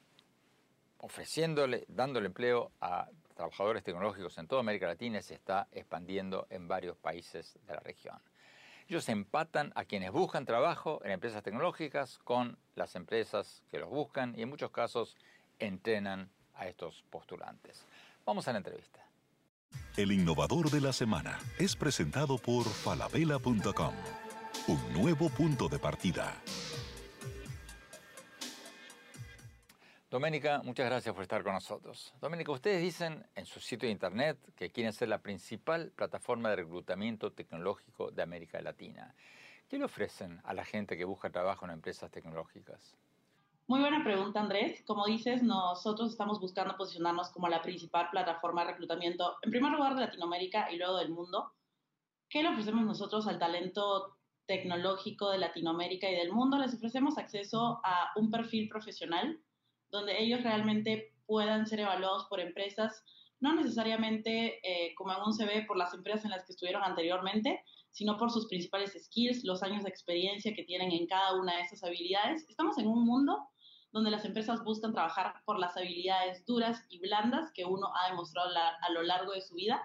[0.99, 6.69] ofreciéndole, dándole empleo a trabajadores tecnológicos en toda América Latina y se está expandiendo en
[6.69, 8.21] varios países de la región.
[8.89, 14.35] Ellos empatan a quienes buscan trabajo en empresas tecnológicas con las empresas que los buscan
[14.37, 15.17] y en muchos casos
[15.59, 17.87] entrenan a estos postulantes.
[18.27, 19.01] Vamos a la entrevista.
[19.97, 23.95] El innovador de la semana es presentado por falabella.com,
[24.69, 26.35] un nuevo punto de partida.
[30.15, 32.15] Doménica, muchas gracias por estar con nosotros.
[32.21, 36.55] Doménica, ustedes dicen en su sitio de internet que quieren ser la principal plataforma de
[36.55, 39.13] reclutamiento tecnológico de América Latina.
[39.69, 42.97] ¿Qué le ofrecen a la gente que busca trabajo en empresas tecnológicas?
[43.67, 44.85] Muy buena pregunta, Andrés.
[44.87, 49.97] Como dices, nosotros estamos buscando posicionarnos como la principal plataforma de reclutamiento, en primer lugar
[49.97, 51.55] de Latinoamérica y luego del mundo.
[52.29, 56.57] ¿Qué le ofrecemos nosotros al talento tecnológico de Latinoamérica y del mundo?
[56.57, 59.41] Les ofrecemos acceso a un perfil profesional
[59.95, 63.05] donde ellos realmente puedan ser evaluados por empresas,
[63.41, 67.63] no necesariamente eh, como aún se ve por las empresas en las que estuvieron anteriormente,
[67.93, 71.63] sino por sus principales skills, los años de experiencia que tienen en cada una de
[71.63, 72.45] esas habilidades.
[72.49, 73.39] Estamos en un mundo
[73.93, 78.51] donde las empresas buscan trabajar por las habilidades duras y blandas que uno ha demostrado
[78.51, 79.81] a lo largo de su vida,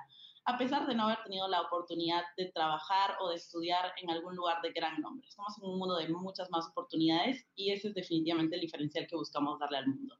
[0.45, 4.35] a pesar de no haber tenido la oportunidad de trabajar o de estudiar en algún
[4.35, 5.27] lugar de gran nombre.
[5.27, 9.15] Estamos en un mundo de muchas más oportunidades y ese es definitivamente el diferencial que
[9.15, 10.15] buscamos darle al mundo.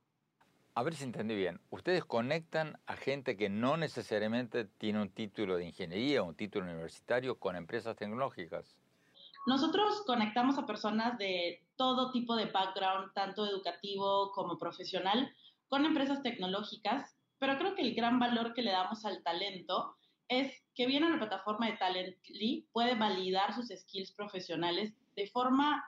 [0.75, 1.60] A ver si entendí bien.
[1.71, 6.65] Ustedes conectan a gente que no necesariamente tiene un título de ingeniería o un título
[6.65, 8.77] universitario con empresas tecnológicas.
[9.45, 15.34] Nosotros conectamos a personas de todo tipo de background, tanto educativo como profesional,
[15.69, 19.95] con empresas tecnológicas, pero creo que el gran valor que le damos al talento
[20.29, 25.83] es que viene a la plataforma de Talently, puede validar sus skills profesionales de forma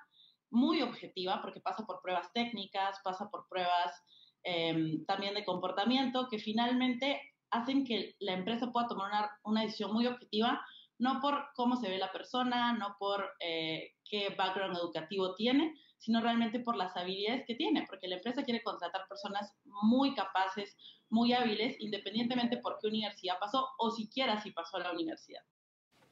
[0.50, 4.04] muy objetiva, porque pasa por pruebas técnicas, pasa por pruebas
[4.44, 9.94] em, también de comportamiento, que finalmente hacen que la empresa pueda tomar una, una, decisión
[9.94, 10.62] muy objetiva,
[10.98, 16.20] no por cómo se ve la persona, no por eh, qué background educativo tiene, sino
[16.20, 20.76] realmente por las habilidades que tiene, porque la empresa quiere contratar personas muy capaces,
[21.12, 25.42] muy hábiles, independientemente por qué universidad pasó o siquiera si pasó a la universidad.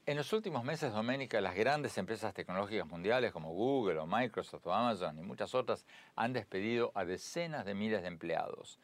[0.06, 4.74] En los últimos meses, Doménica, las grandes empresas tecnológicas mundiales como Google o Microsoft o
[4.74, 5.86] Amazon y muchas otras
[6.16, 8.80] han despedido a decenas de miles de empleados.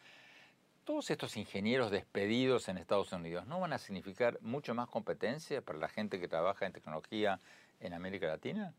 [0.84, 5.80] Todos estos ingenieros despedidos en Estados Unidos no van a significar mucho más competencia para
[5.80, 7.42] la gente que trabaja en tecnología
[7.80, 8.74] en América Latina?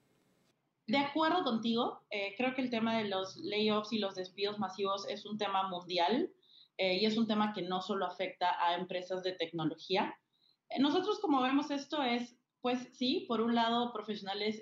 [0.86, 5.08] De acuerdo contigo, eh, creo que el tema de los layoffs y los despidos masivos
[5.08, 6.30] es un tema mundial
[6.78, 10.14] eh, y es un tema que no solo afecta a empresas de tecnología.
[10.68, 14.60] Eh, nosotros como vemos esto es, pues sí, por un lado, profesionales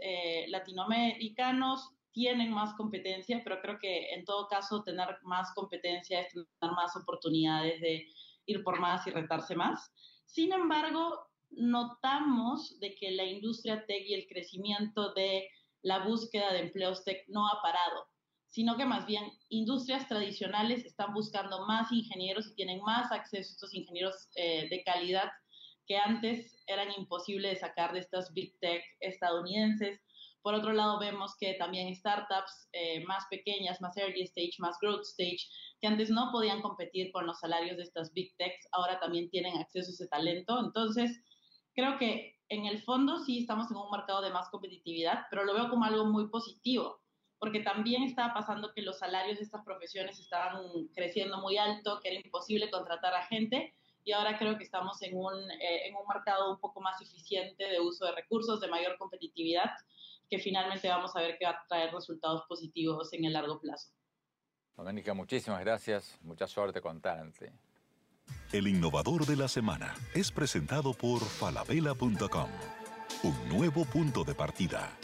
[0.49, 6.75] latinoamericanos tienen más competencia, pero creo que en todo caso tener más competencia es tener
[6.75, 8.07] más oportunidades de
[8.47, 9.93] ir por más y retarse más.
[10.27, 15.49] Sin embargo, notamos de que la industria tech y el crecimiento de
[15.83, 18.07] la búsqueda de empleos tech no ha parado,
[18.55, 23.55] sino que más bien industrias tradicionales están buscando más ingenieros y tienen más acceso a
[23.55, 25.29] estos ingenieros eh, de calidad
[25.89, 30.01] que antes eran imposibles de sacar de estas big tech estadounidenses.
[30.41, 35.03] Por otro lado, vemos que también startups eh, más pequeñas, más early stage, más growth
[35.03, 35.49] stage,
[35.81, 39.57] que antes no podían competir con los salarios de estas big techs, ahora también tienen
[39.57, 40.61] acceso a ese talento.
[40.65, 41.21] Entonces,
[41.75, 45.55] creo que en el fondo sí estamos en un mercado de más competitividad, pero lo
[45.55, 47.04] veo como algo muy positivo,
[47.45, 50.63] porque también estaba pasando que los salarios de estas profesiones estaban
[50.95, 55.15] creciendo muy alto, que era imposible contratar a gente, y ahora creo que estamos en
[55.15, 58.97] un, eh, en un mercado un poco más eficiente de uso de recursos, de mayor
[58.97, 59.73] competitividad,
[60.31, 63.91] que finalmente vamos a ver que va a traer resultados positivos en el largo plazo.
[64.75, 66.19] Doménica, muchísimas gracias.
[66.23, 67.51] Mucha suerte con Talently.
[68.53, 72.49] El innovador de la semana es presentado por falabella.com,
[73.23, 74.99] un nuevo punto de partida.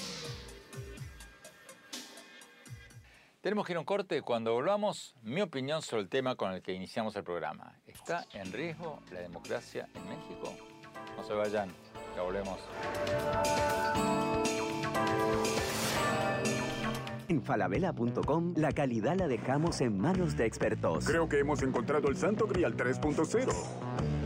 [3.40, 4.20] Tenemos que ir a un corte.
[4.20, 7.74] Cuando volvamos, mi opinión sobre el tema con el que iniciamos el programa.
[7.86, 10.54] ¿Está en riesgo la democracia en México?
[11.16, 11.70] No se vayan,
[12.14, 12.58] ya volvemos.
[17.28, 21.06] En falabella.com la calidad la dejamos en manos de expertos.
[21.06, 23.54] Creo que hemos encontrado el santo grial 3.0.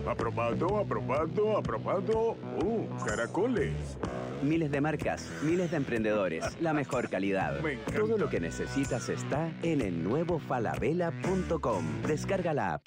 [0.08, 2.36] Aprobado, aprobado, aprobado.
[2.64, 3.96] ¡Uh, caracoles!
[4.42, 7.60] Miles de marcas, miles de emprendedores, la mejor calidad.
[7.94, 12.02] Todo lo que necesitas está en el nuevo falabella.com.
[12.02, 12.86] Descarga la app.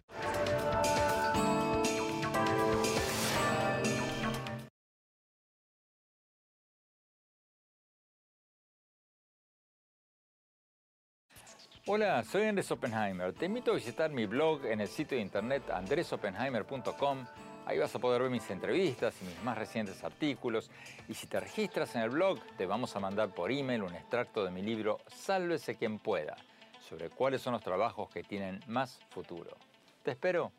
[11.90, 13.32] Hola, soy Andrés Oppenheimer.
[13.32, 17.26] Te invito a visitar mi blog en el sitio de internet andresoppenheimer.com.
[17.68, 20.72] Ahí vas a poder ver mis entrevistas y mis más recientes artículos.
[21.10, 24.46] Y si te registras en el blog, te vamos a mandar por email un extracto
[24.46, 26.38] de mi libro Sálvese quien pueda,
[26.88, 29.58] sobre cuáles son los trabajos que tienen más futuro.
[30.02, 30.54] Te espero.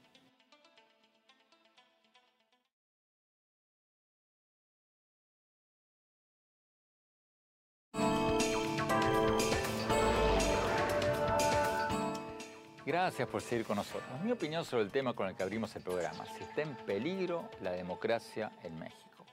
[12.88, 14.18] Gracias por seguir con nosotros.
[14.24, 17.50] Mi opinión sobre el tema con el que abrimos el programa, si está en peligro
[17.60, 19.26] la democracia en México.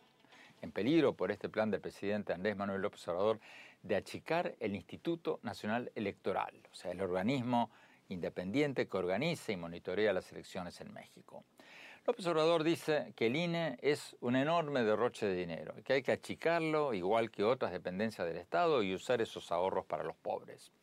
[0.61, 3.39] En peligro por este plan del presidente Andrés Manuel López Obrador
[3.81, 7.71] de achicar el Instituto Nacional Electoral, o sea, el organismo
[8.09, 11.45] independiente que organiza y monitorea las elecciones en México.
[12.05, 16.11] López Obrador dice que el INE es un enorme derroche de dinero, que hay que
[16.11, 20.73] achicarlo igual que otras dependencias del Estado y usar esos ahorros para los pobres.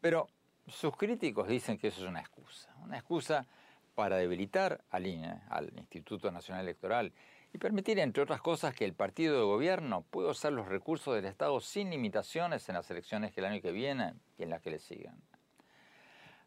[0.00, 0.28] Pero
[0.68, 3.46] sus críticos dicen que eso es una excusa, una excusa
[3.94, 7.12] para debilitar al INE, al Instituto Nacional Electoral,
[7.52, 11.24] y permitir, entre otras cosas, que el partido de gobierno pueda usar los recursos del
[11.24, 14.70] Estado sin limitaciones en las elecciones que el año que viene y en las que
[14.70, 15.16] le sigan.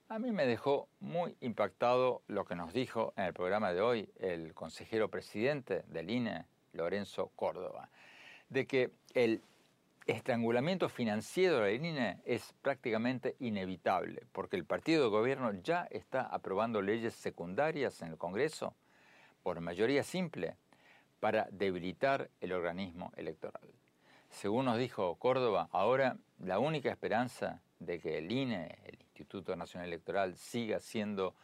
[0.09, 4.09] A mí me dejó muy impactado lo que nos dijo en el programa de hoy
[4.19, 7.89] el consejero presidente del INE, Lorenzo Córdoba,
[8.49, 9.41] de que el
[10.07, 16.21] estrangulamiento financiero de la INE es prácticamente inevitable, porque el partido de gobierno ya está
[16.21, 18.73] aprobando leyes secundarias en el Congreso
[19.43, 20.55] por mayoría simple
[21.19, 23.67] para debilitar el organismo electoral.
[24.29, 29.87] Según nos dijo Córdoba, ahora la única esperanza de que el INE, el Instituto Nacional
[29.87, 31.35] Electoral, siga siendo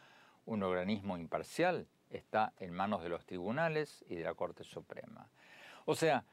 [0.46, 5.28] un organismo imparcial está en manos de los tribunales y de la Corte Suprema.
[5.84, 6.24] O sea,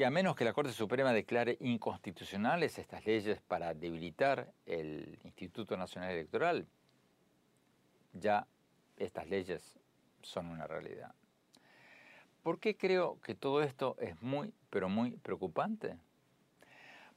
[0.00, 5.76] que a menos que la Corte Suprema declare inconstitucionales estas leyes para debilitar el Instituto
[5.76, 6.66] Nacional Electoral,
[8.14, 8.46] ya
[8.96, 9.78] estas leyes
[10.22, 11.14] son una realidad.
[12.42, 15.98] ¿Por qué creo que todo esto es muy, pero muy preocupante?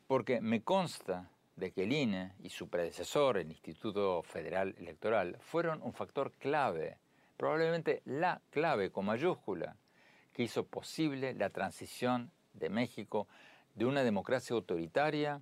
[0.06, 5.82] Porque me consta de que el INE y su predecesor, el Instituto Federal Electoral, fueron
[5.84, 6.98] un factor clave,
[7.38, 9.78] probablemente la clave con mayúscula,
[10.34, 13.28] que hizo posible la transición de México
[13.76, 15.42] de una democracia autoritaria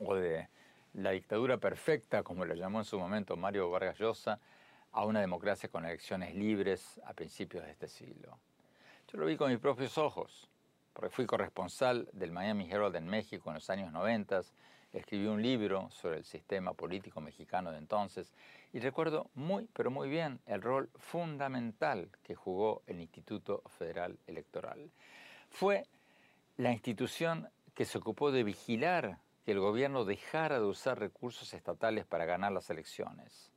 [0.00, 0.48] o de
[0.94, 4.40] la dictadura perfecta, como lo llamó en su momento Mario Vargas Llosa,
[4.92, 8.38] a una democracia con elecciones libres a principios de este siglo.
[9.12, 10.48] Yo lo vi con mis propios ojos,
[10.94, 14.40] porque fui corresponsal del Miami Herald en México en los años 90,
[14.94, 18.32] escribí un libro sobre el sistema político mexicano de entonces
[18.72, 24.90] y recuerdo muy, pero muy bien el rol fundamental que jugó el Instituto Federal Electoral.
[25.50, 25.86] Fue
[26.56, 32.06] la institución que se ocupó de vigilar que el gobierno dejara de usar recursos estatales
[32.06, 33.52] para ganar las elecciones.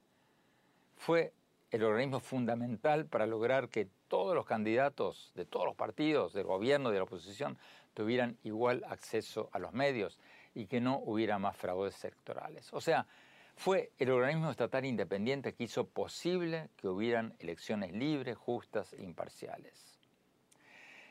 [0.98, 1.34] Fue
[1.72, 6.90] el organismo fundamental para lograr que todos los candidatos de todos los partidos, del gobierno
[6.90, 7.58] y de la oposición,
[7.94, 10.20] tuvieran igual acceso a los medios
[10.54, 12.74] y que no hubiera más fraudes electorales.
[12.74, 13.08] O sea,
[13.56, 20.00] fue el organismo estatal independiente que hizo posible que hubieran elecciones libres, justas e imparciales.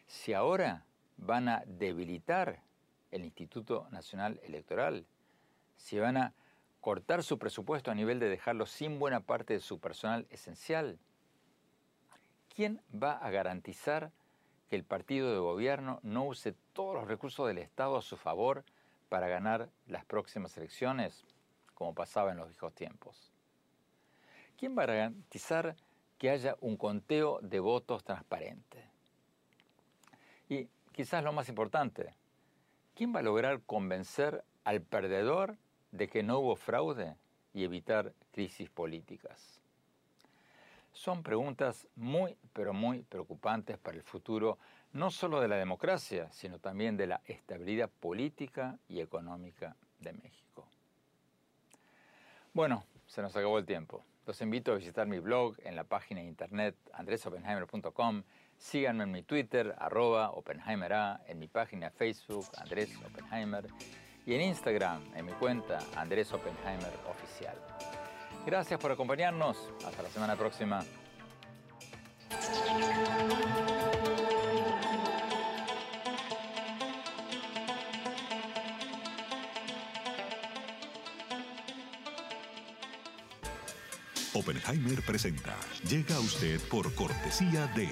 [0.06, 0.84] Si ahora
[1.18, 2.62] van a debilitar
[3.10, 5.06] el Instituto Nacional Electoral,
[5.76, 6.34] si van a
[6.80, 10.98] cortar su presupuesto a nivel de dejarlo sin buena parte de su personal esencial,
[12.54, 14.10] ¿quién va a garantizar
[14.70, 18.64] que el partido de gobierno no use todos los recursos del Estado a su favor
[19.08, 21.24] para ganar las próximas elecciones,
[21.74, 23.32] como pasaba en los viejos tiempos?
[24.56, 25.76] ¿Quién va a garantizar
[26.18, 28.84] que haya un conteo de votos transparente?
[30.48, 30.68] Y
[30.98, 32.12] quizás lo más importante,
[32.96, 35.56] ¿quién va a lograr convencer al perdedor
[35.92, 37.14] de que no hubo fraude
[37.54, 39.60] y evitar crisis políticas?
[40.92, 44.58] Son preguntas muy, pero muy preocupantes para el futuro
[44.92, 50.66] no solo de la democracia, sino también de la estabilidad política y económica de México.
[52.52, 54.04] Bueno, se nos acabó el tiempo.
[54.26, 58.24] Los invito a visitar mi blog en la página de internet andresopenheimer.com.
[58.58, 63.66] Síganme en mi Twitter, arroba OpenheimerA, en mi página Facebook, Andrés Oppenheimer,
[64.26, 67.56] y en Instagram, en mi cuenta, Andrés Oppenheimer Oficial.
[68.44, 69.56] Gracias por acompañarnos.
[69.86, 70.84] Hasta la semana próxima.
[84.34, 85.56] Oppenheimer presenta.
[85.88, 87.88] Llega a usted por cortesía de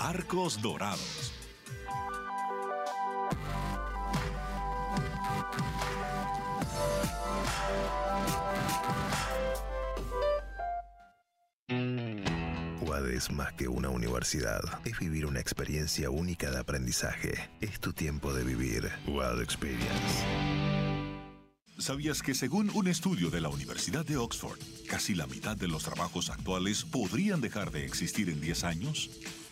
[0.00, 1.32] Arcos Dorados.
[12.80, 14.60] UAD es más que una universidad.
[14.84, 17.50] Es vivir una experiencia única de aprendizaje.
[17.60, 18.90] Es tu tiempo de vivir.
[19.06, 20.24] UAD Experience.
[21.78, 25.82] ¿Sabías que según un estudio de la Universidad de Oxford, casi la mitad de los
[25.82, 29.10] trabajos actuales podrían dejar de existir en 10 años?